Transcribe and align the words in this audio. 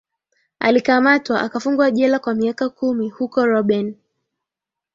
alikamatwa 0.59 1.41
akafungwa 1.41 1.91
jela 1.91 2.19
kwa 2.19 2.33
miaka 2.35 2.69
kumi 2.69 3.09
huko 3.09 3.45
robben 3.45 3.95